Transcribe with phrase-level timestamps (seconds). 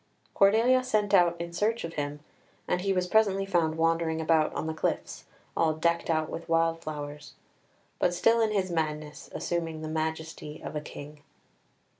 [0.33, 2.21] Cordelia sent out in search of him,
[2.67, 6.81] and he was presently found wandering about on the cliffs, all decked out with wild
[6.81, 7.33] flowers,
[7.99, 11.21] but still in his madness assuming the majesty of a King.